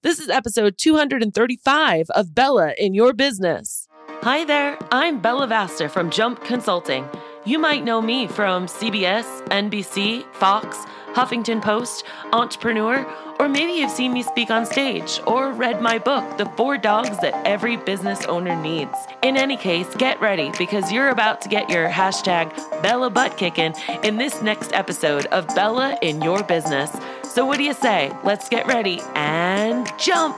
[0.00, 3.88] This is episode 235 of Bella in Your Business.
[4.22, 7.08] Hi there, I'm Bella Vasta from Jump Consulting.
[7.44, 10.76] You might know me from CBS, NBC, Fox,
[11.14, 13.04] Huffington Post, Entrepreneur,
[13.38, 17.18] or maybe you've seen me speak on stage or read my book, The Four Dogs
[17.18, 18.96] That Every Business Owner Needs.
[19.22, 23.74] In any case, get ready because you're about to get your hashtag Bella butt kicking
[24.02, 26.90] in this next episode of Bella in Your Business.
[27.22, 28.12] So, what do you say?
[28.24, 30.36] Let's get ready and jump!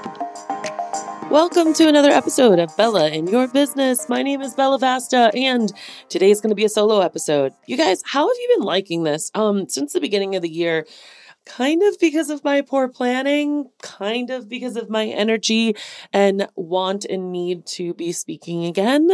[1.31, 4.09] Welcome to another episode of Bella in Your Business.
[4.09, 5.73] My name is Bella Vasta, and
[6.09, 7.53] today's going to be a solo episode.
[7.67, 9.31] You guys, how have you been liking this?
[9.37, 10.87] Um, since the beginning of the year,
[11.47, 15.75] kind of because of my poor planning, kind of because of my energy
[16.13, 19.11] and want and need to be speaking again.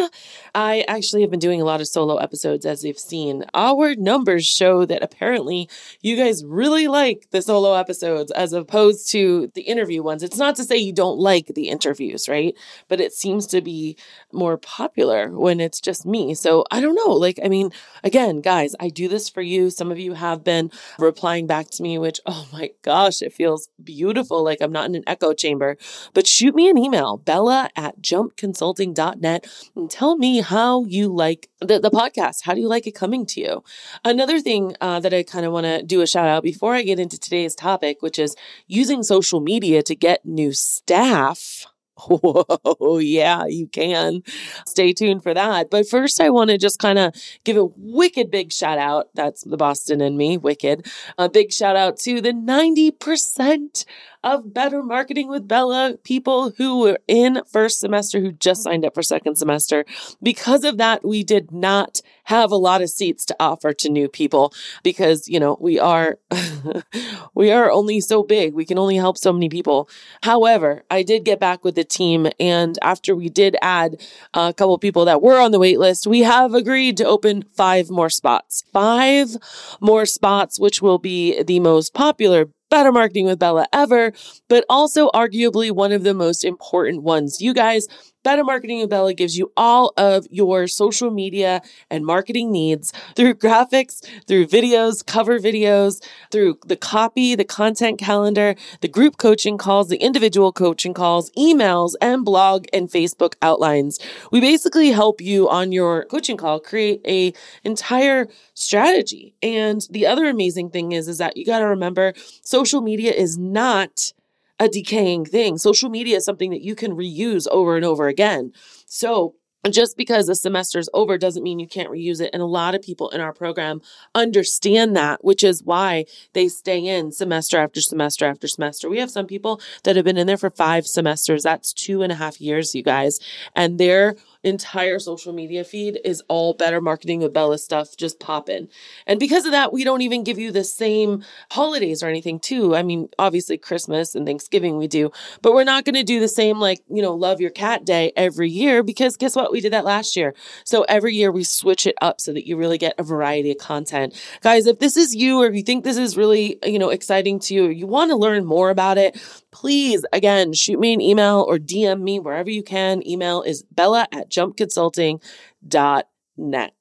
[0.54, 3.44] I actually have been doing a lot of solo episodes, as you've seen.
[3.54, 5.68] Our numbers show that apparently
[6.02, 10.22] you guys really like the solo episodes as opposed to the interview ones.
[10.22, 12.54] It's not to say you don't like the interviews, right?
[12.88, 13.96] But it seems to be
[14.32, 16.34] more popular when it's just me.
[16.34, 17.14] So I don't know.
[17.14, 17.70] Like, I mean,
[18.04, 19.70] again, guys, I do this for you.
[19.70, 23.68] Some of you have been replying back to me, which oh my gosh, it feels
[23.82, 24.42] beautiful.
[24.44, 25.76] Like I'm not in an echo chamber.
[26.12, 31.78] But shoot me an email, bella at jumpconsulting.net, and tell me how you like the,
[31.78, 32.42] the podcast.
[32.42, 33.64] How do you like it coming to you?
[34.04, 36.82] Another thing uh, that I kind of want to do a shout out before I
[36.82, 41.66] get into today's topic, which is using social media to get new staff.
[41.98, 44.22] Oh, yeah, you can.
[44.66, 45.70] Stay tuned for that.
[45.70, 49.08] But first, I want to just kind of give a wicked big shout out.
[49.14, 50.86] That's the Boston and me, wicked.
[51.18, 53.84] A big shout out to the 90%
[54.26, 58.92] of Better Marketing with Bella people who were in first semester who just signed up
[58.92, 59.84] for second semester.
[60.20, 64.08] Because of that, we did not have a lot of seats to offer to new
[64.08, 66.18] people because, you know, we are
[67.36, 68.52] we are only so big.
[68.52, 69.88] We can only help so many people.
[70.24, 74.02] However, I did get back with the team and after we did add
[74.34, 77.90] a couple people that were on the wait list, we have agreed to open 5
[77.90, 78.64] more spots.
[78.72, 79.36] 5
[79.80, 84.12] more spots which will be the most popular Better Marketing with Bella ever,
[84.48, 87.40] but also arguably one of the most important ones.
[87.40, 87.86] You guys,
[88.26, 93.34] Better Marketing with Bella gives you all of your social media and marketing needs through
[93.34, 99.90] graphics, through videos, cover videos, through the copy, the content calendar, the group coaching calls,
[99.90, 104.00] the individual coaching calls, emails, and blog and Facebook outlines.
[104.32, 107.32] We basically help you on your coaching call create a
[107.62, 109.36] entire strategy.
[109.40, 112.12] And the other amazing thing is, is that you got to remember
[112.42, 114.12] social media is not
[114.58, 115.58] a decaying thing.
[115.58, 118.52] Social media is something that you can reuse over and over again.
[118.86, 119.34] So,
[119.70, 122.30] just because a semester is over doesn't mean you can't reuse it.
[122.32, 123.80] And a lot of people in our program
[124.14, 128.88] understand that, which is why they stay in semester after semester after semester.
[128.88, 131.42] We have some people that have been in there for five semesters.
[131.42, 133.18] That's two and a half years, you guys.
[133.54, 134.14] And they're
[134.46, 138.68] entire social media feed is all better marketing with Bella stuff just popping.
[139.06, 142.76] And because of that, we don't even give you the same holidays or anything too.
[142.76, 145.10] I mean, obviously Christmas and Thanksgiving we do,
[145.42, 148.12] but we're not going to do the same like, you know, love your cat day
[148.16, 149.52] every year because guess what?
[149.52, 150.34] We did that last year.
[150.64, 153.58] So every year we switch it up so that you really get a variety of
[153.58, 154.14] content.
[154.42, 157.38] Guys, if this is you or if you think this is really, you know, exciting
[157.40, 159.20] to you, or you want to learn more about it,
[159.50, 163.06] please, again, shoot me an email or DM me wherever you can.
[163.06, 166.06] Email is bella at jumpconsulting.net
[166.38, 166.74] net.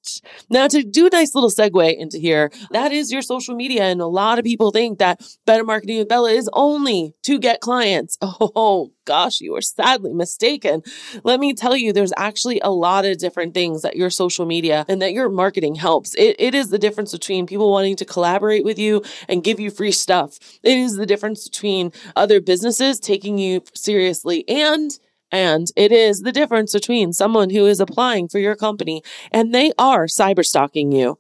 [0.50, 3.84] Now, to do a nice little segue into here, that is your social media.
[3.84, 7.62] And a lot of people think that Better Marketing with Bella is only to get
[7.62, 8.18] clients.
[8.58, 10.84] Oh, gosh, you are sadly mistaken.
[11.24, 14.86] Let me tell you, there's actually a lot of different things that your social media
[14.88, 16.14] and that your marketing helps.
[16.16, 19.72] It, it is the difference between people wanting to collaborate with you and give you
[19.72, 20.38] free stuff.
[20.64, 24.92] It is the difference between other businesses taking you seriously and
[25.36, 29.72] and it is the difference between someone who is applying for your company and they
[29.78, 31.18] are cyber stalking you,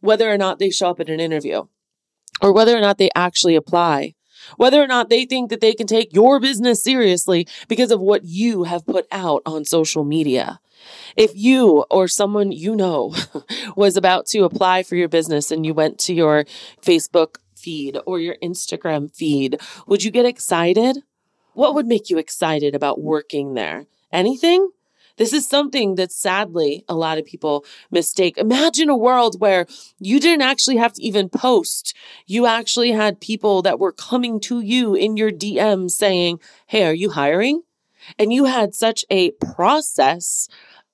[0.00, 1.64] whether or not they show up at an interview
[2.40, 4.14] or whether or not they actually apply,
[4.56, 8.24] whether or not they think that they can take your business seriously because of what
[8.24, 10.60] you have put out on social media.
[11.16, 13.14] If you or someone you know
[13.76, 16.44] was about to apply for your business and you went to your
[16.82, 21.02] Facebook feed or your Instagram feed, would you get excited?
[21.60, 23.84] What would make you excited about working there?
[24.10, 24.70] Anything?
[25.18, 28.38] This is something that sadly a lot of people mistake.
[28.38, 29.66] Imagine a world where
[29.98, 31.94] you didn't actually have to even post.
[32.26, 36.94] You actually had people that were coming to you in your DM saying, Hey, are
[36.94, 37.60] you hiring?
[38.18, 40.48] And you had such a process,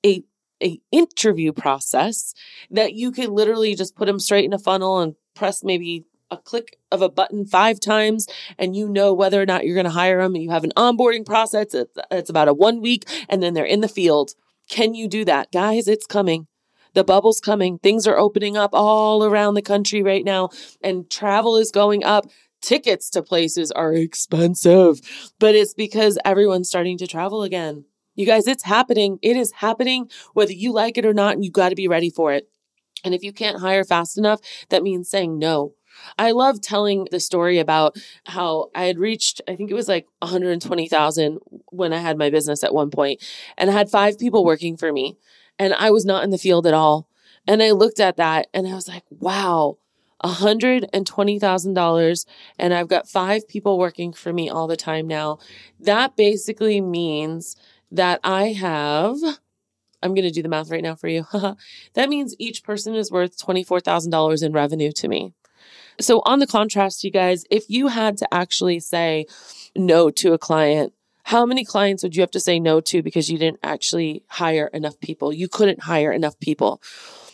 [0.04, 0.24] a
[0.60, 2.34] a interview process
[2.72, 6.36] that you could literally just put them straight in a funnel and press maybe a
[6.36, 8.26] click of a button five times
[8.58, 10.34] and you know whether or not you're going to hire them.
[10.34, 11.74] And you have an onboarding process.
[11.74, 14.32] It's, it's about a one week and then they're in the field.
[14.68, 15.52] Can you do that?
[15.52, 16.48] Guys, it's coming.
[16.94, 17.78] The bubble's coming.
[17.78, 20.48] Things are opening up all around the country right now
[20.82, 22.26] and travel is going up.
[22.62, 25.00] Tickets to places are expensive,
[25.38, 27.84] but it's because everyone's starting to travel again.
[28.16, 29.18] You guys, it's happening.
[29.22, 32.08] It is happening whether you like it or not, and you got to be ready
[32.08, 32.48] for it.
[33.04, 34.40] And if you can't hire fast enough,
[34.70, 35.74] that means saying no.
[36.18, 37.96] I love telling the story about
[38.26, 42.64] how I had reached, I think it was like 120,000 when I had my business
[42.64, 43.22] at one point,
[43.56, 45.16] and I had five people working for me,
[45.58, 47.08] and I was not in the field at all.
[47.48, 49.78] And I looked at that and I was like, wow,
[50.24, 52.26] $120,000
[52.58, 55.38] and I've got five people working for me all the time now.
[55.78, 57.54] That basically means
[57.92, 59.18] that I have
[60.02, 61.26] I'm going to do the math right now for you.
[61.94, 65.32] that means each person is worth $24,000 in revenue to me.
[66.00, 69.26] So, on the contrast, you guys, if you had to actually say
[69.74, 70.92] no to a client,
[71.24, 74.68] how many clients would you have to say no to because you didn't actually hire
[74.72, 75.32] enough people?
[75.32, 76.80] You couldn't hire enough people.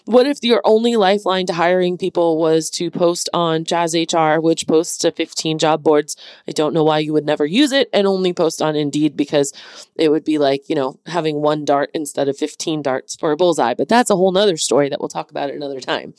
[0.04, 4.66] What if your only lifeline to hiring people was to post on Jazz HR, which
[4.66, 6.16] posts to 15 job boards?
[6.48, 9.52] I don't know why you would never use it and only post on Indeed because
[9.94, 13.36] it would be like, you know, having one dart instead of 15 darts for a
[13.36, 13.74] bullseye.
[13.74, 16.14] But that's a whole nother story that we'll talk about another time.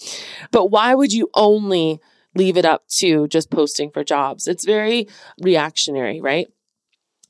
[0.51, 1.99] But why would you only
[2.35, 4.47] leave it up to just posting for jobs?
[4.47, 5.07] It's very
[5.41, 6.47] reactionary, right?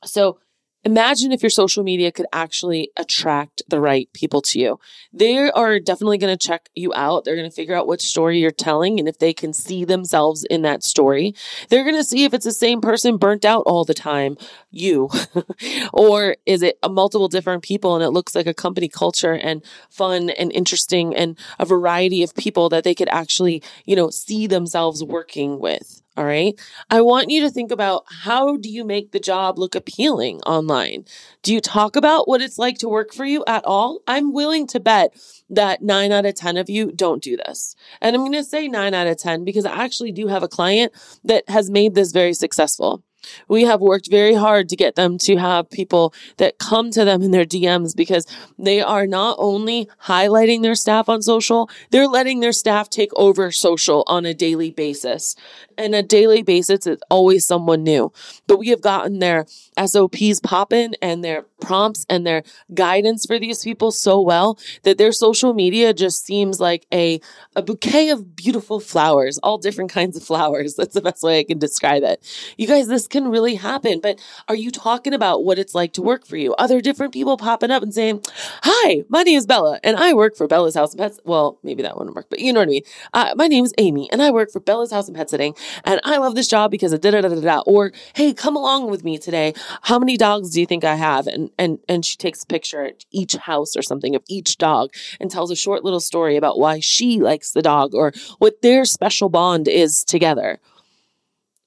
[0.06, 0.40] So
[0.86, 4.80] Imagine if your social media could actually attract the right people to you.
[5.14, 7.24] They are definitely going to check you out.
[7.24, 10.44] They're going to figure out what story you're telling and if they can see themselves
[10.44, 11.36] in that story.
[11.70, 14.38] They're going to see if it's the same person burnt out all the time,
[14.72, 15.10] you,
[15.94, 19.64] or is it a multiple different people and it looks like a company culture and
[19.90, 24.48] fun and interesting and a variety of people that they could actually, you know, see
[24.48, 26.03] themselves working with.
[26.16, 26.54] All right.
[26.92, 31.06] I want you to think about how do you make the job look appealing online?
[31.42, 34.02] Do you talk about what it's like to work for you at all?
[34.08, 35.16] I'm willing to bet
[35.50, 37.76] that nine out of 10 of you don't do this.
[38.00, 40.48] And I'm going to say nine out of 10 because I actually do have a
[40.48, 40.94] client
[41.24, 43.04] that has made this very successful.
[43.48, 47.22] We have worked very hard to get them to have people that come to them
[47.22, 48.26] in their DMs because
[48.58, 53.52] they are not only highlighting their staff on social, they're letting their staff take over
[53.52, 55.36] social on a daily basis.
[55.78, 58.12] And a daily basis, it's always someone new.
[58.48, 59.46] But we have gotten their
[59.84, 62.44] SOPs popping and their prompts and their
[62.74, 67.20] guidance for these people so well that their social media just seems like a,
[67.56, 70.76] a bouquet of beautiful flowers, all different kinds of flowers.
[70.78, 72.24] That's the best way I can describe it.
[72.58, 76.02] You guys, this can really happen, but are you talking about what it's like to
[76.02, 76.54] work for you?
[76.56, 78.22] Are there different people popping up and saying,
[78.64, 81.20] Hi, my name is Bella and I work for Bella's House and Pets?
[81.24, 82.84] Well, maybe that wouldn't work, but you know what I mean.
[83.14, 85.56] Uh, my name is Amy and I work for Bella's House and Pet Sitting
[85.86, 87.60] and I love this job because of da da da da da.
[87.66, 89.54] Or, hey, come along with me today.
[89.84, 91.28] How many dogs do you think I have?
[91.28, 94.92] And and and she takes a picture at each house or something of each dog
[95.20, 98.86] and tells a short little story about why she likes the dog or what their
[98.86, 100.60] special bond is together.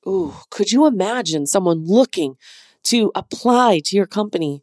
[0.06, 2.36] Ooh, could you imagine someone looking
[2.84, 4.62] to apply to your company?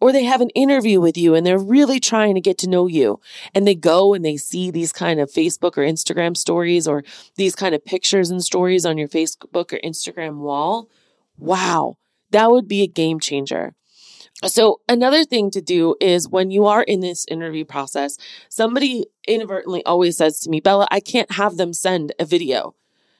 [0.00, 2.86] Or they have an interview with you and they're really trying to get to know
[2.86, 3.20] you.
[3.54, 7.04] And they go and they see these kind of Facebook or Instagram stories or
[7.36, 10.90] these kind of pictures and stories on your Facebook or Instagram wall.
[11.38, 11.96] Wow,
[12.34, 13.74] that would be a game changer.
[14.44, 18.18] So, another thing to do is when you are in this interview process,
[18.48, 22.74] somebody inadvertently always says to me, Bella, I can't have them send a video.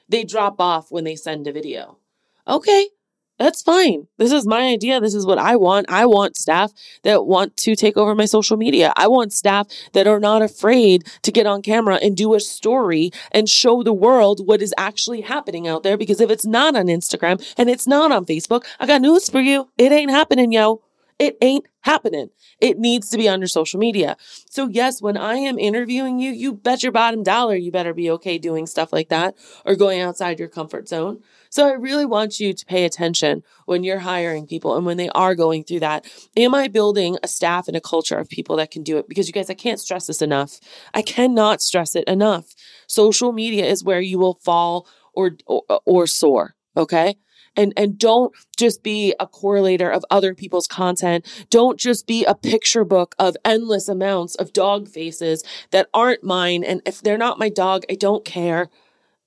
[0.09, 1.97] They drop off when they send a video.
[2.45, 2.89] Okay,
[3.37, 4.07] that's fine.
[4.17, 5.01] This is my idea.
[5.01, 5.87] This is what I want.
[5.89, 6.71] I want staff
[7.03, 8.93] that want to take over my social media.
[8.95, 13.11] I want staff that are not afraid to get on camera and do a story
[13.31, 15.97] and show the world what is actually happening out there.
[15.97, 19.41] Because if it's not on Instagram and it's not on Facebook, I got news for
[19.41, 19.69] you.
[19.77, 20.81] It ain't happening, yo.
[21.19, 22.29] It ain't happening.
[22.59, 24.17] It needs to be under social media.
[24.49, 28.09] So, yes, when I am interviewing you, you bet your bottom dollar you better be
[28.11, 31.21] okay doing stuff like that or going outside your comfort zone.
[31.49, 35.09] So, I really want you to pay attention when you're hiring people and when they
[35.09, 36.05] are going through that.
[36.35, 39.07] Am I building a staff and a culture of people that can do it?
[39.07, 40.59] Because you guys, I can't stress this enough.
[40.93, 42.55] I cannot stress it enough.
[42.87, 46.55] Social media is where you will fall or, or, or soar.
[46.75, 47.15] Okay?
[47.55, 51.25] And and don't just be a correlator of other people's content.
[51.49, 56.63] Don't just be a picture book of endless amounts of dog faces that aren't mine.
[56.65, 58.69] And if they're not my dog i don't care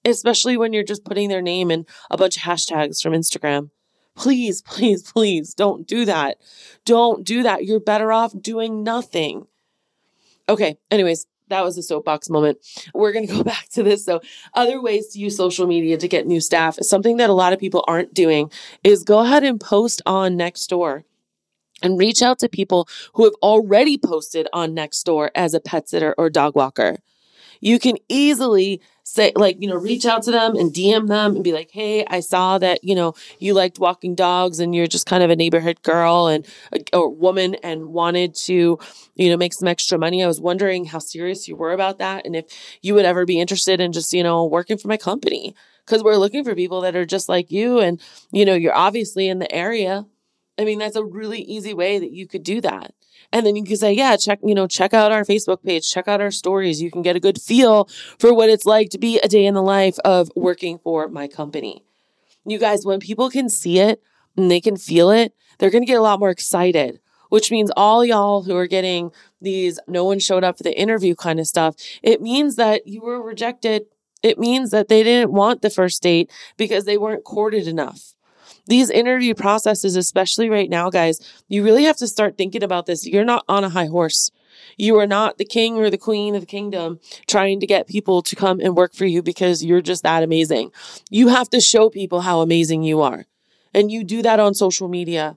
[0.04, 3.70] especially when you're just putting their name in a bunch of hashtags from instagram.
[4.14, 6.38] Please please please don't do that.
[6.84, 7.64] Don't do that.
[7.64, 9.46] You're better off doing nothing.
[10.48, 12.58] Okay anyways that was a soapbox moment.
[12.94, 14.04] We're going to go back to this.
[14.04, 14.20] So,
[14.54, 17.52] other ways to use social media to get new staff, is something that a lot
[17.52, 18.50] of people aren't doing
[18.84, 21.04] is go ahead and post on Nextdoor
[21.82, 26.14] and reach out to people who have already posted on Nextdoor as a pet sitter
[26.18, 26.96] or dog walker.
[27.60, 31.44] You can easily say like you know reach out to them and dm them and
[31.44, 35.06] be like hey i saw that you know you liked walking dogs and you're just
[35.06, 38.78] kind of a neighborhood girl and uh, or woman and wanted to
[39.14, 40.22] you know make some extra money.
[40.22, 42.46] I was wondering how serious you were about that and if
[42.82, 45.54] you would ever be interested in just you know working for my company.
[45.84, 48.00] Because we're looking for people that are just like you and
[48.30, 50.06] you know you're obviously in the area.
[50.58, 52.94] I mean that's a really easy way that you could do that
[53.32, 56.08] and then you can say, yeah, check, you know, check out our Facebook page, check
[56.08, 56.80] out our stories.
[56.80, 59.54] You can get a good feel for what it's like to be a day in
[59.54, 61.82] the life of working for my company.
[62.46, 64.02] You guys, when people can see it
[64.36, 67.70] and they can feel it, they're going to get a lot more excited, which means
[67.76, 71.46] all y'all who are getting these no one showed up for the interview kind of
[71.46, 73.86] stuff, it means that you were rejected.
[74.22, 78.14] It means that they didn't want the first date because they weren't courted enough
[78.68, 83.06] these interview processes, especially right now, guys, you really have to start thinking about this.
[83.06, 84.30] You're not on a high horse.
[84.76, 88.22] You are not the king or the queen of the kingdom trying to get people
[88.22, 90.70] to come and work for you because you're just that amazing.
[91.10, 93.24] You have to show people how amazing you are.
[93.74, 95.36] And you do that on social media.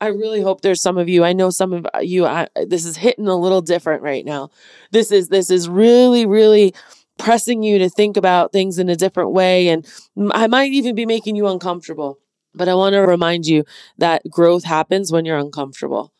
[0.00, 1.24] I really hope there's some of you.
[1.24, 2.26] I know some of you.
[2.26, 4.50] I, this is hitting a little different right now.
[4.92, 6.72] This is this is really really
[7.18, 9.84] pressing you to think about things in a different way, and
[10.32, 12.20] I might even be making you uncomfortable.
[12.54, 13.64] But I want to remind you
[13.98, 16.12] that growth happens when you're uncomfortable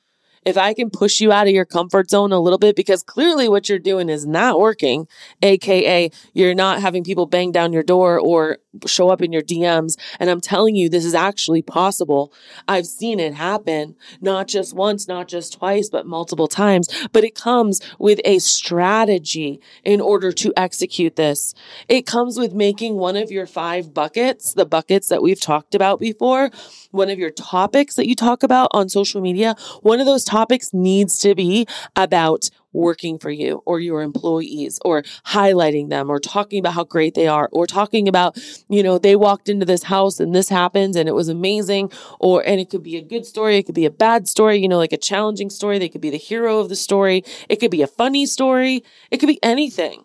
[0.44, 3.48] if I can push you out of your comfort zone a little bit, because clearly
[3.48, 5.06] what you're doing is not working,
[5.42, 9.96] AKA, you're not having people bang down your door or show up in your DMs.
[10.20, 12.32] And I'm telling you, this is actually possible.
[12.66, 16.88] I've seen it happen, not just once, not just twice, but multiple times.
[17.12, 21.54] But it comes with a strategy in order to execute this.
[21.88, 26.00] It comes with making one of your five buckets, the buckets that we've talked about
[26.00, 26.50] before,
[26.90, 30.72] one of your topics that you talk about on social media, one of those topics
[30.72, 31.66] needs to be
[31.96, 37.14] about working for you or your employees or highlighting them or talking about how great
[37.14, 40.94] they are or talking about, you know, they walked into this house and this happened
[40.94, 41.90] and it was amazing.
[42.20, 43.56] Or, and it could be a good story.
[43.56, 45.78] It could be a bad story, you know, like a challenging story.
[45.78, 47.24] They could be the hero of the story.
[47.48, 48.84] It could be a funny story.
[49.10, 50.04] It could be anything.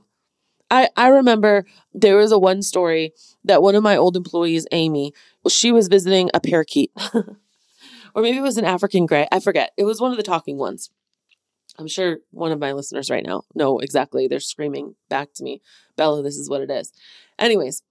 [0.71, 3.13] I, I remember there was a one story
[3.43, 5.13] that one of my old employees, Amy,
[5.47, 6.91] she was visiting a parakeet.
[8.13, 9.27] or maybe it was an African gray.
[9.31, 9.71] I forget.
[9.77, 10.89] It was one of the talking ones.
[11.77, 14.27] I'm sure one of my listeners right now know exactly.
[14.27, 15.61] They're screaming back to me,
[15.95, 16.93] Bella, this is what it is.
[17.39, 17.81] Anyways,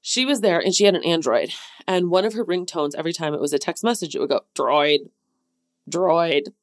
[0.00, 1.50] she was there and she had an Android.
[1.86, 4.42] And one of her ringtones, every time it was a text message, it would go,
[4.54, 5.10] droid,
[5.88, 6.48] droid.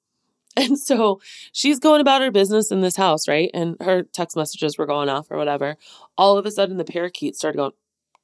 [0.59, 3.51] And so she's going about her business in this house, right?
[3.53, 5.77] And her text messages were going off or whatever.
[6.17, 7.73] All of a sudden, the parakeet started going,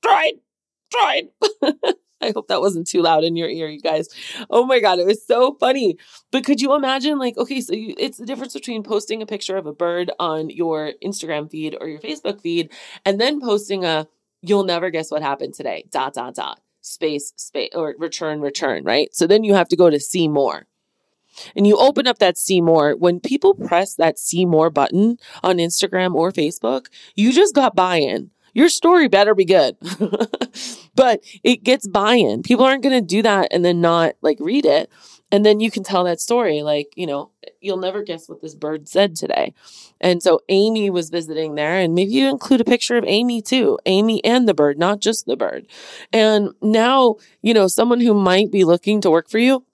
[0.04, 0.40] droid,
[0.92, 1.30] droid.
[2.28, 4.08] I hope that wasn't too loud in your ear, you guys.
[4.50, 5.98] Oh my God, it was so funny.
[6.32, 9.58] But could you imagine, like, okay, so you, it's the difference between posting a picture
[9.58, 12.72] of a bird on your Instagram feed or your Facebook feed
[13.06, 14.08] and then posting a,
[14.42, 19.14] you'll never guess what happened today, dot, dot, dot, space, space, or return, return, right?
[19.14, 20.66] So then you have to go to see more.
[21.56, 22.96] And you open up that see more.
[22.96, 27.98] When people press that see more button on Instagram or Facebook, you just got buy
[27.98, 29.76] in your story better be good.
[30.96, 32.44] but it gets buy in.
[32.44, 34.90] People aren't going to do that and then not like read it.
[35.32, 36.62] And then you can tell that story.
[36.62, 39.56] Like, you know, you'll never guess what this bird said today.
[40.00, 43.80] And so Amy was visiting there, and maybe you include a picture of Amy too,
[43.88, 45.66] Amy and the bird, not just the bird.
[46.12, 49.66] And now, you know, someone who might be looking to work for you,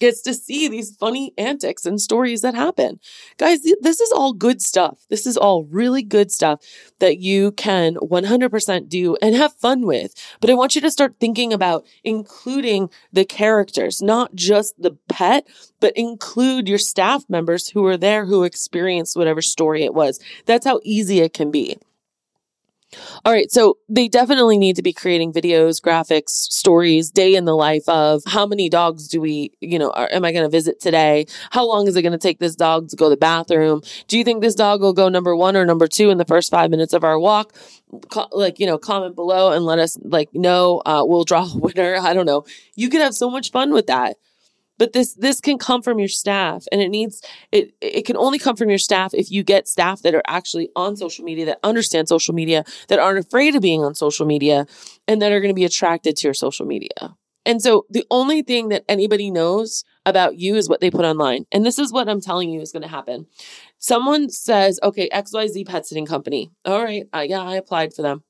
[0.00, 3.00] gets to see these funny antics and stories that happen.
[3.36, 5.04] Guys, this is all good stuff.
[5.08, 6.60] This is all really good stuff
[6.98, 10.14] that you can 100% do and have fun with.
[10.40, 15.46] But I want you to start thinking about including the characters, not just the pet,
[15.80, 20.20] but include your staff members who are there who experienced whatever story it was.
[20.46, 21.78] That's how easy it can be.
[23.24, 23.50] All right.
[23.50, 28.22] So they definitely need to be creating videos, graphics, stories, day in the life of
[28.26, 31.26] how many dogs do we, you know, are, am I going to visit today?
[31.50, 33.82] How long is it going to take this dog to go to the bathroom?
[34.06, 36.50] Do you think this dog will go number one or number two in the first
[36.50, 37.54] five minutes of our walk?
[38.10, 40.80] Co- like, you know, comment below and let us like know.
[40.86, 41.96] Uh, we'll draw a winner.
[42.00, 42.44] I don't know.
[42.74, 44.16] You could have so much fun with that
[44.78, 48.38] but this this can come from your staff and it needs it it can only
[48.38, 51.58] come from your staff if you get staff that are actually on social media that
[51.62, 54.66] understand social media that aren't afraid of being on social media
[55.06, 58.42] and that are going to be attracted to your social media And so the only
[58.42, 61.46] thing that anybody knows about you is what they put online.
[61.50, 63.26] And this is what I'm telling you is going to happen.
[63.78, 66.50] Someone says, okay, XYZ pet sitting company.
[66.64, 67.04] All right.
[67.14, 68.22] Uh, yeah, I applied for them.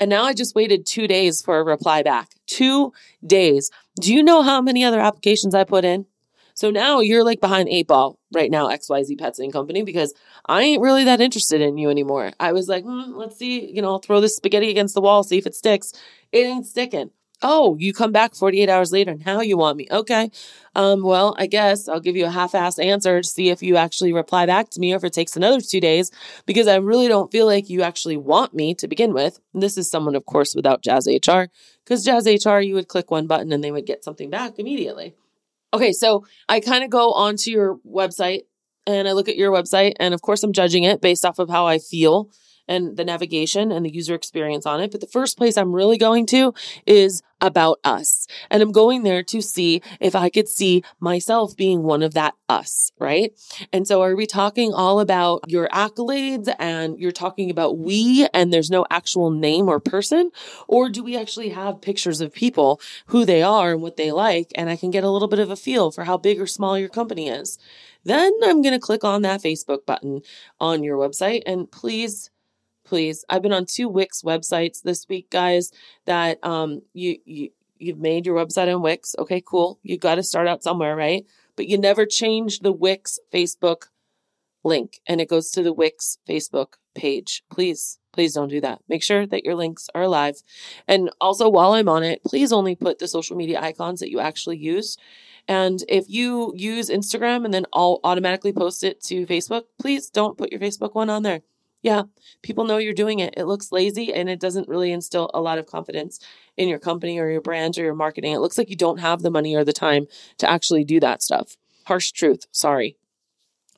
[0.00, 2.30] And now I just waited two days for a reply back.
[2.46, 2.92] Two
[3.24, 3.70] days.
[4.00, 6.06] Do you know how many other applications I put in?
[6.54, 10.12] So now you're like behind eight ball right now, XYZ Pets and Company, because
[10.46, 12.32] I ain't really that interested in you anymore.
[12.40, 15.22] I was like, hmm, let's see, you know, I'll throw this spaghetti against the wall,
[15.22, 15.92] see if it sticks.
[16.32, 17.10] It ain't sticking.
[17.42, 19.12] Oh, you come back 48 hours later.
[19.12, 19.86] And now you want me.
[19.90, 20.30] Okay.
[20.74, 23.76] Um, well, I guess I'll give you a half assed answer to see if you
[23.76, 26.10] actually reply back to me or if it takes another two days
[26.46, 29.40] because I really don't feel like you actually want me to begin with.
[29.54, 31.44] This is someone, of course, without Jazz HR
[31.84, 35.14] because Jazz HR, you would click one button and they would get something back immediately.
[35.72, 35.92] Okay.
[35.92, 38.42] So I kind of go onto your website
[38.86, 41.48] and I look at your website and of course I'm judging it based off of
[41.48, 42.30] how I feel
[42.70, 44.92] and the navigation and the user experience on it.
[44.92, 46.54] But the first place I'm really going to
[46.86, 48.26] is about us.
[48.50, 52.34] And I'm going there to see if I could see myself being one of that
[52.48, 53.32] us, right?
[53.72, 58.52] And so are we talking all about your accolades and you're talking about we and
[58.52, 60.30] there's no actual name or person?
[60.68, 64.52] Or do we actually have pictures of people, who they are and what they like?
[64.54, 66.78] And I can get a little bit of a feel for how big or small
[66.78, 67.58] your company is.
[68.04, 70.22] Then I'm going to click on that Facebook button
[70.58, 72.30] on your website and please
[72.90, 73.24] please.
[73.28, 75.70] I've been on two Wix websites this week, guys,
[76.06, 79.14] that um you you you've made your website on Wix.
[79.18, 79.78] Okay, cool.
[79.82, 81.24] You got to start out somewhere, right?
[81.56, 83.84] But you never change the Wix Facebook
[84.64, 87.44] link and it goes to the Wix Facebook page.
[87.48, 88.80] Please, please don't do that.
[88.88, 90.42] Make sure that your links are alive.
[90.88, 94.18] And also, while I'm on it, please only put the social media icons that you
[94.18, 94.96] actually use.
[95.46, 100.36] And if you use Instagram and then I'll automatically post it to Facebook, please don't
[100.36, 101.42] put your Facebook one on there.
[101.82, 102.02] Yeah,
[102.42, 103.34] people know you're doing it.
[103.36, 106.20] It looks lazy and it doesn't really instill a lot of confidence
[106.56, 108.32] in your company or your brand or your marketing.
[108.32, 110.06] It looks like you don't have the money or the time
[110.38, 111.56] to actually do that stuff.
[111.86, 112.46] Harsh truth.
[112.52, 112.96] Sorry.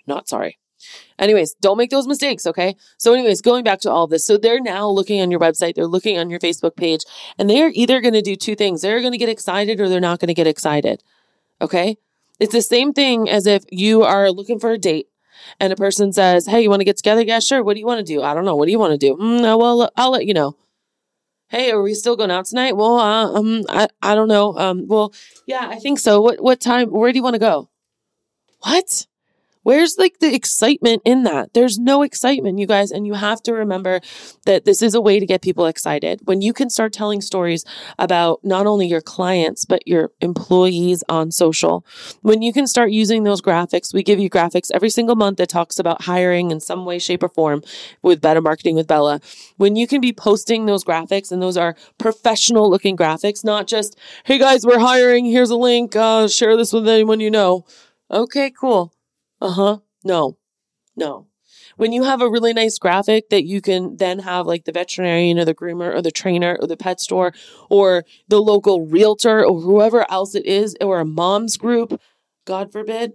[0.07, 0.59] Not sorry.
[1.17, 2.75] Anyways, don't make those mistakes, okay?
[2.99, 4.27] So, anyways, going back to all this.
[4.27, 7.05] So, they're now looking on your website, they're looking on your Facebook page,
[7.39, 8.83] and they are either going to do two things.
[8.83, 11.05] They're going to get excited or they're not going to get excited,
[11.61, 11.99] okay?
[12.41, 15.07] It's the same thing as if you are looking for a date
[15.61, 17.23] and a person says, Hey, you want to get together?
[17.23, 17.63] Yeah, sure.
[17.63, 18.23] What do you want to do?
[18.23, 18.57] I don't know.
[18.57, 19.17] What do you want to do?
[19.17, 20.57] Mm, well, I'll let you know.
[21.49, 22.77] Hey, are we still going out tonight?
[22.77, 24.57] Well, uh, um, I, I don't know.
[24.57, 25.13] Um, well,
[25.47, 26.21] yeah, I think so.
[26.21, 26.89] What, what time?
[26.89, 27.69] Where do you want to go?
[28.61, 29.07] What?
[29.63, 31.55] Where's like the excitement in that?
[31.55, 32.91] There's no excitement, you guys.
[32.91, 34.01] And you have to remember
[34.45, 36.21] that this is a way to get people excited.
[36.25, 37.65] When you can start telling stories
[37.99, 41.87] about not only your clients, but your employees on social,
[42.23, 45.49] when you can start using those graphics, we give you graphics every single month that
[45.49, 47.63] talks about hiring in some way, shape, or form
[48.03, 49.21] with Better Marketing with Bella.
[49.57, 53.97] When you can be posting those graphics and those are professional looking graphics, not just,
[54.25, 55.25] hey guys, we're hiring.
[55.27, 55.95] Here's a link.
[55.95, 57.65] Uh, share this with anyone you know.
[58.11, 58.93] Okay, cool
[59.43, 59.79] uh huh.
[60.05, 60.39] No,
[60.97, 61.29] no.
[61.77, 65.39] When you have a really nice graphic that you can then have like the veterinarian
[65.39, 67.33] or the groomer or the trainer or the pet store
[67.71, 72.01] or the local realtor or whoever else it is or a mom's group,
[72.47, 73.15] God forbid,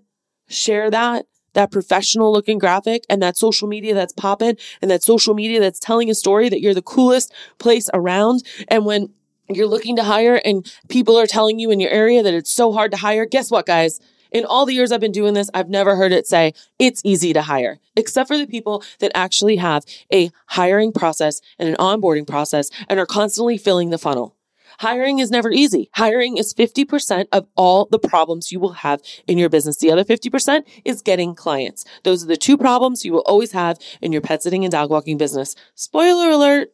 [0.49, 5.33] share that that professional looking graphic and that social media that's popping and that social
[5.35, 8.43] media that's telling a story that you're the coolest place around.
[8.69, 9.09] And when
[9.49, 12.73] you're looking to hire and people are telling you in your area that it's so
[12.73, 13.99] hard to hire, guess what, guys?
[14.31, 17.33] In all the years I've been doing this, I've never heard it say it's easy
[17.33, 22.27] to hire, except for the people that actually have a hiring process and an onboarding
[22.27, 24.35] process and are constantly filling the funnel.
[24.79, 25.89] Hiring is never easy.
[25.93, 29.77] Hiring is 50% of all the problems you will have in your business.
[29.77, 31.83] The other 50% is getting clients.
[32.03, 34.91] Those are the two problems you will always have in your pet sitting and dog
[34.91, 35.55] walking business.
[35.73, 36.73] Spoiler alert.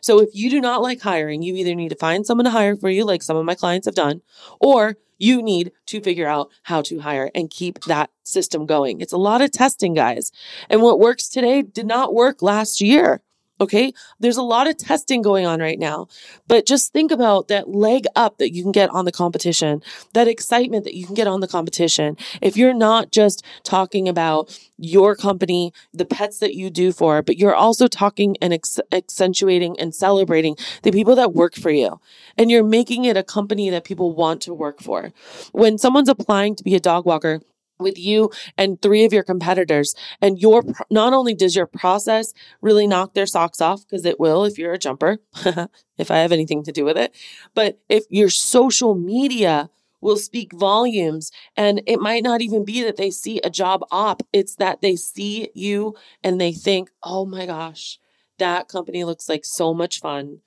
[0.00, 2.76] So if you do not like hiring, you either need to find someone to hire
[2.76, 4.22] for you, like some of my clients have done,
[4.60, 9.00] or you need to figure out how to hire and keep that system going.
[9.00, 10.32] It's a lot of testing, guys.
[10.68, 13.22] And what works today did not work last year.
[13.62, 13.92] Okay.
[14.18, 16.08] There's a lot of testing going on right now,
[16.48, 20.26] but just think about that leg up that you can get on the competition, that
[20.26, 22.16] excitement that you can get on the competition.
[22.40, 27.38] If you're not just talking about your company, the pets that you do for, but
[27.38, 32.00] you're also talking and ex- accentuating and celebrating the people that work for you.
[32.36, 35.12] And you're making it a company that people want to work for.
[35.52, 37.42] When someone's applying to be a dog walker,
[37.82, 39.94] with you and three of your competitors.
[40.20, 44.44] And your, not only does your process really knock their socks off, because it will
[44.44, 45.18] if you're a jumper,
[45.98, 47.14] if I have anything to do with it,
[47.54, 49.70] but if your social media
[50.02, 54.22] will speak volumes and it might not even be that they see a job op.
[54.32, 57.98] It's that they see you and they think, oh my gosh,
[58.38, 60.40] that company looks like so much fun.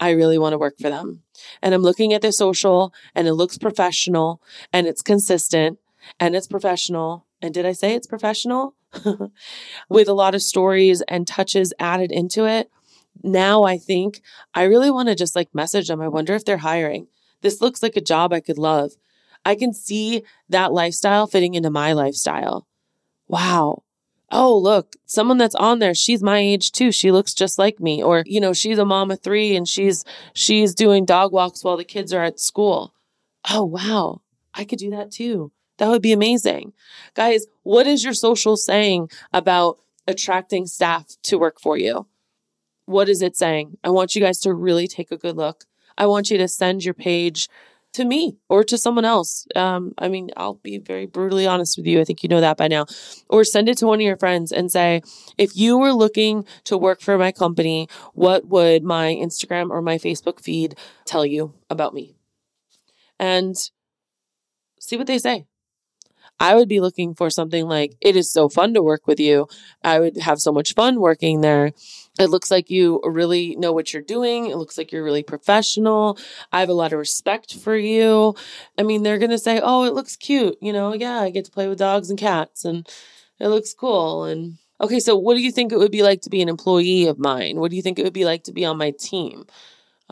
[0.00, 1.22] I really want to work for them.
[1.60, 5.78] And I'm looking at their social and it looks professional and it's consistent
[6.18, 7.26] and it's professional.
[7.40, 8.74] And did I say it's professional?
[9.88, 12.70] With a lot of stories and touches added into it.
[13.22, 14.22] Now I think
[14.54, 16.00] I really want to just like message them.
[16.00, 17.08] I wonder if they're hiring.
[17.40, 18.92] This looks like a job I could love.
[19.44, 22.66] I can see that lifestyle fitting into my lifestyle.
[23.28, 23.82] Wow
[24.32, 26.90] oh, look, someone that's on there, she's my age too.
[26.90, 28.02] She looks just like me.
[28.02, 31.76] Or, you know, she's a mom of three and she's she's doing dog walks while
[31.76, 32.94] the kids are at school.
[33.50, 34.22] Oh, wow.
[34.54, 35.52] I could do that too.
[35.82, 36.74] That would be amazing.
[37.14, 42.06] Guys, what is your social saying about attracting staff to work for you?
[42.86, 43.78] What is it saying?
[43.82, 45.64] I want you guys to really take a good look.
[45.98, 47.48] I want you to send your page
[47.94, 49.44] to me or to someone else.
[49.56, 52.00] Um, I mean, I'll be very brutally honest with you.
[52.00, 52.86] I think you know that by now.
[53.28, 55.02] Or send it to one of your friends and say,
[55.36, 59.98] if you were looking to work for my company, what would my Instagram or my
[59.98, 62.14] Facebook feed tell you about me?
[63.18, 63.56] And
[64.78, 65.46] see what they say.
[66.42, 69.46] I would be looking for something like, it is so fun to work with you.
[69.84, 71.70] I would have so much fun working there.
[72.18, 74.46] It looks like you really know what you're doing.
[74.46, 76.18] It looks like you're really professional.
[76.50, 78.34] I have a lot of respect for you.
[78.76, 80.56] I mean, they're going to say, oh, it looks cute.
[80.60, 82.88] You know, yeah, I get to play with dogs and cats and
[83.38, 84.24] it looks cool.
[84.24, 87.06] And okay, so what do you think it would be like to be an employee
[87.06, 87.60] of mine?
[87.60, 89.44] What do you think it would be like to be on my team?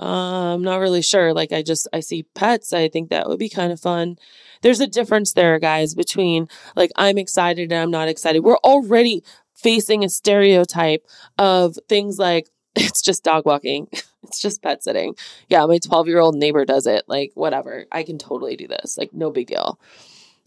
[0.00, 1.34] Uh, I'm not really sure.
[1.34, 2.72] Like, I just, I see pets.
[2.72, 4.16] I think that would be kind of fun.
[4.62, 8.40] There's a difference there, guys, between like, I'm excited and I'm not excited.
[8.42, 9.22] We're already
[9.54, 11.04] facing a stereotype
[11.36, 13.88] of things like it's just dog walking.
[14.22, 15.14] it's just pet sitting.
[15.48, 17.04] Yeah, my 12 year old neighbor does it.
[17.06, 17.86] Like, whatever.
[17.92, 18.96] I can totally do this.
[18.96, 19.78] Like, no big deal.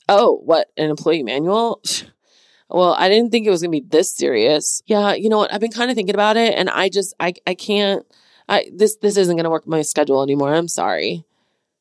[0.10, 0.70] Oh, what?
[0.78, 1.82] An employee manual?
[2.70, 4.82] well, I didn't think it was going to be this serious.
[4.86, 5.54] Yeah, you know what?
[5.54, 8.06] I've been kind of thinking about it and I just, I, I can't,
[8.48, 10.54] I, this, this isn't going to work my schedule anymore.
[10.54, 11.24] I'm sorry.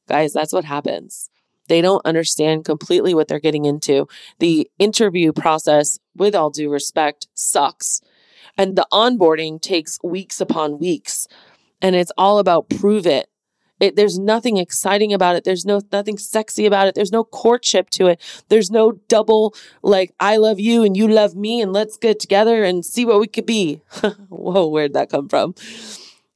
[0.08, 1.30] Guys, that's what happens.
[1.68, 4.08] They don't understand completely what they're getting into.
[4.38, 8.00] The interview process, with all due respect, sucks.
[8.58, 11.26] And the onboarding takes weeks upon weeks.
[11.80, 13.28] And it's all about prove it.
[13.80, 15.42] It, there's nothing exciting about it.
[15.42, 16.94] There's no nothing sexy about it.
[16.94, 18.20] There's no courtship to it.
[18.48, 22.62] There's no double like I love you and you love me and let's get together
[22.62, 23.80] and see what we could be.
[24.28, 25.56] Whoa, where'd that come from?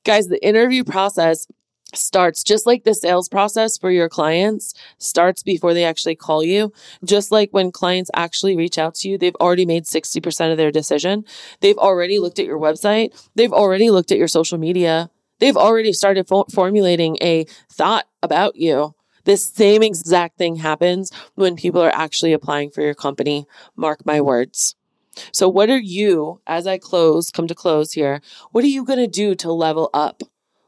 [0.06, 1.48] Guys, the interview process
[1.92, 6.72] starts just like the sales process for your clients starts before they actually call you.
[7.04, 10.70] Just like when clients actually reach out to you, they've already made 60% of their
[10.70, 11.24] decision.
[11.58, 13.20] They've already looked at your website.
[13.34, 15.10] They've already looked at your social media.
[15.40, 18.94] They've already started fo- formulating a thought about you.
[19.24, 23.44] This same exact thing happens when people are actually applying for your company.
[23.74, 24.76] Mark my words.
[25.32, 28.20] So what are you, as I close, come to close here,
[28.52, 30.22] what are you going to do to level up?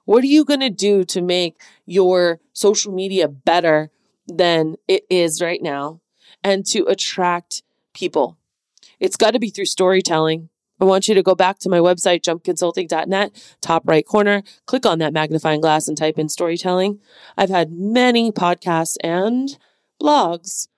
[0.04, 3.90] What are you going to do to make your social media better
[4.26, 6.00] than it is right now
[6.42, 8.38] and to attract people?
[9.00, 10.48] It's got to be through storytelling.
[10.80, 14.98] I want you to go back to my website, jumpconsulting.net, top right corner, click on
[15.00, 17.00] that magnifying glass and type in storytelling.
[17.36, 19.58] I've had many podcasts and
[20.00, 20.68] blogs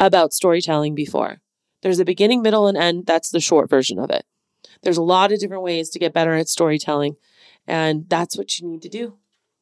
[0.00, 1.40] about storytelling before.
[1.84, 3.04] There's a beginning, middle, and end.
[3.04, 4.24] That's the short version of it.
[4.82, 7.16] There's a lot of different ways to get better at storytelling.
[7.66, 9.18] And that's what you need to do.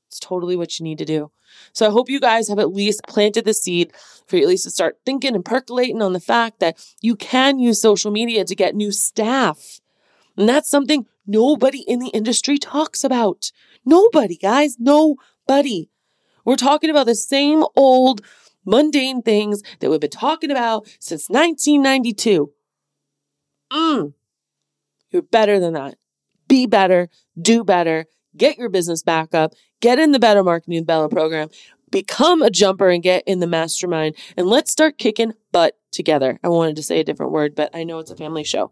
[0.06, 1.32] It's totally what you need to do.
[1.72, 3.92] So I hope you guys have at least planted the seed
[4.24, 7.58] for you at least to start thinking and percolating on the fact that you can
[7.58, 9.80] use social media to get new staff.
[10.36, 13.50] And that's something nobody in the industry talks about.
[13.84, 15.88] Nobody, guys, nobody.
[16.44, 18.22] We're talking about the same old
[18.64, 22.52] mundane things that we've been talking about since 1992.
[23.72, 24.12] Mm.
[25.10, 25.96] You're better than that
[26.52, 27.08] be better,
[27.40, 28.04] do better,
[28.36, 31.48] get your business back up, get in the Better Marketing Bella program,
[31.90, 36.38] become a jumper and get in the mastermind, and let's start kicking butt together.
[36.44, 38.70] I wanted to say a different word, but I know it's a family show.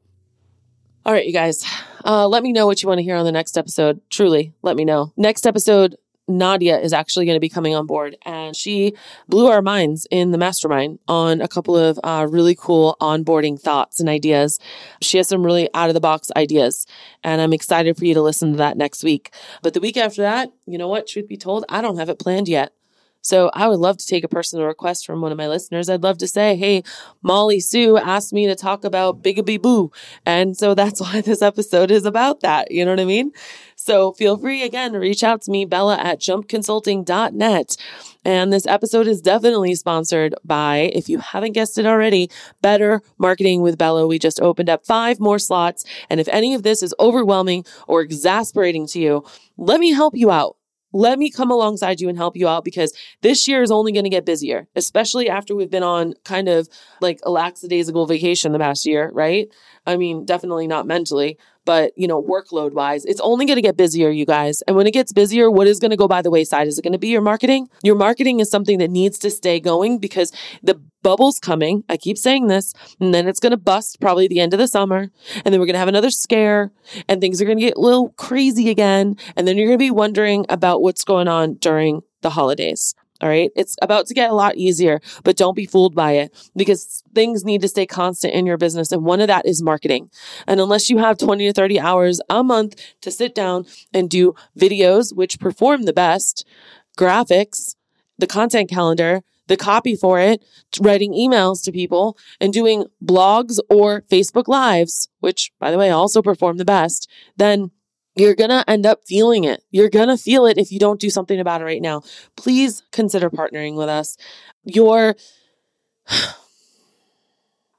[1.06, 1.64] All right, you guys,
[2.04, 4.02] uh, let me know what you want to hear on the next episode.
[4.10, 5.14] Truly, let me know.
[5.16, 5.96] Next episode,
[6.38, 8.94] Nadia is actually going to be coming on board and she
[9.28, 14.00] blew our minds in the mastermind on a couple of uh, really cool onboarding thoughts
[14.00, 14.58] and ideas.
[15.00, 16.86] She has some really out of the box ideas
[17.22, 19.32] and I'm excited for you to listen to that next week.
[19.62, 21.06] But the week after that, you know what?
[21.06, 22.72] Truth be told, I don't have it planned yet.
[23.22, 25.88] So I would love to take a personal request from one of my listeners.
[25.88, 26.82] I'd love to say, Hey,
[27.22, 29.92] Molly Sue asked me to talk about Bigabee Boo.
[30.24, 32.70] And so that's why this episode is about that.
[32.70, 33.32] You know what I mean?
[33.82, 37.76] So feel free again reach out to me, Bella at jumpconsulting.net.
[38.26, 43.62] And this episode is definitely sponsored by, if you haven't guessed it already, Better Marketing
[43.62, 44.06] with Bella.
[44.06, 45.86] We just opened up five more slots.
[46.10, 49.24] And if any of this is overwhelming or exasperating to you,
[49.56, 50.56] let me help you out.
[50.92, 54.04] let me come alongside you and help you out because this year is only going
[54.04, 56.68] to get busier, especially after we've been on kind of
[57.00, 59.48] like a lackadaisical vacation the past year, right?
[59.86, 63.76] I mean, definitely not mentally, but you know, workload wise, it's only going to get
[63.76, 64.62] busier, you guys.
[64.62, 66.68] And when it gets busier, what is going to go by the wayside?
[66.68, 67.68] Is it going to be your marketing?
[67.82, 71.84] Your marketing is something that needs to stay going because the bubble's coming.
[71.88, 74.68] I keep saying this, and then it's going to bust probably the end of the
[74.68, 75.10] summer.
[75.44, 76.72] And then we're going to have another scare
[77.08, 79.16] and things are going to get a little crazy again.
[79.36, 82.94] And then you're going to be wondering about what's going on during the holidays.
[83.20, 83.50] All right.
[83.54, 87.44] It's about to get a lot easier, but don't be fooled by it because things
[87.44, 88.92] need to stay constant in your business.
[88.92, 90.10] And one of that is marketing.
[90.46, 94.34] And unless you have 20 to 30 hours a month to sit down and do
[94.58, 96.46] videos, which perform the best,
[96.96, 97.76] graphics,
[98.18, 100.42] the content calendar, the copy for it,
[100.80, 106.22] writing emails to people and doing blogs or Facebook lives, which by the way also
[106.22, 107.70] perform the best, then
[108.16, 109.62] you're going to end up feeling it.
[109.70, 112.02] You're going to feel it if you don't do something about it right now.
[112.36, 114.16] Please consider partnering with us.
[114.64, 115.16] Your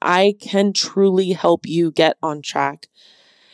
[0.01, 2.87] I can truly help you get on track.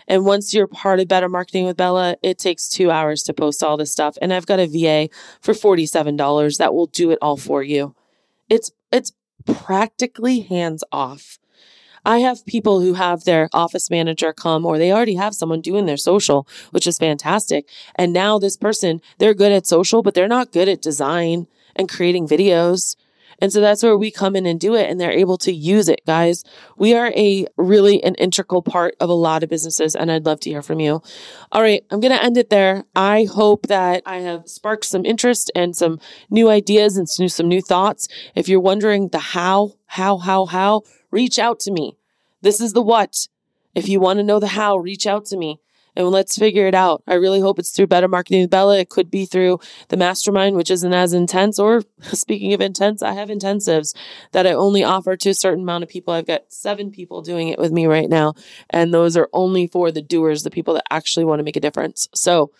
[0.07, 3.61] And once you're part of Better Marketing with Bella, it takes two hours to post
[3.61, 4.17] all this stuff.
[4.21, 7.93] And I've got a VA for $47 that will do it all for you.
[8.49, 9.11] It's, it's
[9.45, 11.37] practically hands off.
[12.07, 15.87] I have people who have their office manager come or they already have someone doing
[15.87, 17.67] their social, which is fantastic.
[17.95, 21.89] And now this person, they're good at social, but they're not good at design and
[21.89, 22.95] creating videos.
[23.39, 25.89] And so that's where we come in and do it and they're able to use
[25.89, 26.45] it, guys.
[26.77, 30.39] We are a really an integral part of a lot of businesses and I'd love
[30.41, 31.01] to hear from you.
[31.51, 31.83] All right.
[31.91, 32.85] I'm going to end it there.
[32.95, 37.61] I hope that I have sparked some interest and some new ideas and some new
[37.61, 38.07] thoughts.
[38.33, 41.96] If you're wondering the how, how, how, how, reach out to me.
[42.47, 43.27] This is the what.
[43.75, 45.59] If you want to know the how, reach out to me
[45.97, 47.03] and let's figure it out.
[47.05, 48.79] I really hope it's through Better Marketing with Bella.
[48.79, 51.59] It could be through the mastermind, which isn't as intense.
[51.59, 53.93] Or speaking of intense, I have intensives
[54.31, 56.13] that I only offer to a certain amount of people.
[56.13, 58.33] I've got seven people doing it with me right now.
[58.69, 61.59] And those are only for the doers, the people that actually want to make a
[61.59, 62.07] difference.
[62.15, 62.51] So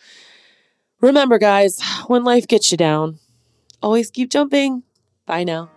[1.00, 3.20] remember, guys, when life gets you down,
[3.82, 4.84] always keep jumping.
[5.26, 5.77] Bye now.